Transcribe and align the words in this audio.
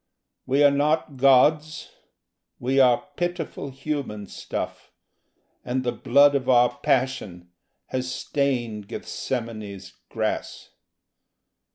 We 0.47 0.63
are 0.63 0.71
not 0.71 1.17
gods: 1.17 1.91
we 2.57 2.79
are 2.79 3.07
pitiful 3.17 3.69
human 3.69 4.25
stuff; 4.25 4.91
And 5.63 5.83
the 5.83 5.91
blood 5.91 6.33
of 6.33 6.49
our 6.49 6.79
passion 6.79 7.51
has 7.85 8.11
stained 8.11 8.87
Gethsemane's 8.87 9.93
grass. 10.09 10.71